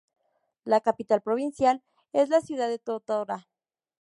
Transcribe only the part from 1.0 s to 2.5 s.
provincial es la